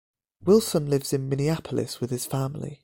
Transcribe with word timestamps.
Wilson 0.43 0.89
lives 0.89 1.13
in 1.13 1.29
Minneapolis 1.29 2.01
with 2.01 2.09
his 2.09 2.25
family. 2.25 2.79